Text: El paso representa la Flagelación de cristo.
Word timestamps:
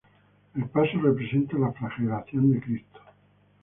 El 0.55 0.63
paso 0.65 0.99
representa 0.99 1.59
la 1.59 1.71
Flagelación 1.73 2.51
de 2.53 2.59
cristo. 2.59 2.99